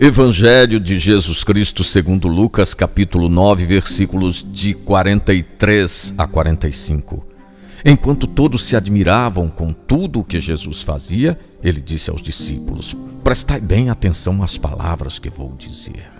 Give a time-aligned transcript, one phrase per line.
[0.00, 7.24] Evangelho de Jesus Cristo segundo Lucas, capítulo 9, versículos de 43 a 45.
[7.84, 13.60] Enquanto todos se admiravam com tudo o que Jesus fazia, ele disse aos discípulos: Prestai
[13.60, 16.10] bem atenção às palavras que vou dizer.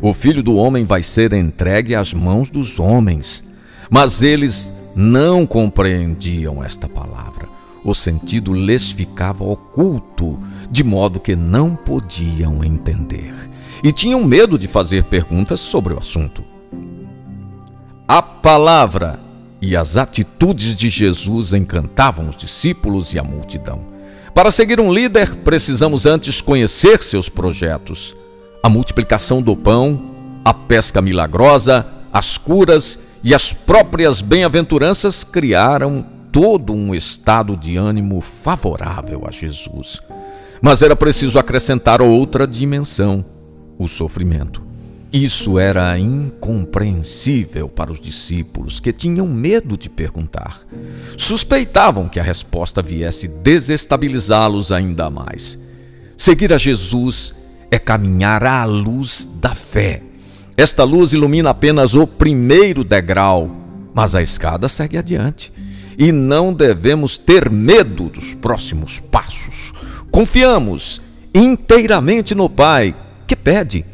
[0.00, 3.42] O filho do homem vai ser entregue às mãos dos homens.
[3.90, 7.31] Mas eles não compreendiam esta palavra.
[7.84, 10.38] O sentido lhes ficava oculto,
[10.70, 13.34] de modo que não podiam entender.
[13.82, 16.44] E tinham medo de fazer perguntas sobre o assunto.
[18.06, 19.18] A palavra
[19.60, 23.80] e as atitudes de Jesus encantavam os discípulos e a multidão.
[24.34, 28.14] Para seguir um líder, precisamos antes conhecer seus projetos.
[28.62, 30.10] A multiplicação do pão,
[30.44, 38.20] a pesca milagrosa, as curas e as próprias bem-aventuranças criaram todo um estado de ânimo
[38.22, 40.00] favorável a Jesus.
[40.60, 43.24] Mas era preciso acrescentar outra dimensão:
[43.78, 44.62] o sofrimento.
[45.12, 50.62] Isso era incompreensível para os discípulos, que tinham medo de perguntar.
[51.18, 55.58] Suspeitavam que a resposta viesse desestabilizá-los ainda mais.
[56.16, 57.34] Seguir a Jesus
[57.70, 60.02] é caminhar à luz da fé.
[60.56, 63.50] Esta luz ilumina apenas o primeiro degrau,
[63.92, 65.52] mas a escada segue adiante.
[65.98, 69.72] E não devemos ter medo dos próximos passos.
[70.10, 71.00] Confiamos
[71.34, 72.94] inteiramente no Pai,
[73.26, 73.84] que pede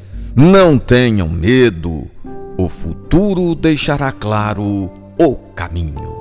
[0.41, 2.09] não tenham medo,
[2.57, 4.63] o futuro deixará claro
[5.19, 6.18] o caminho.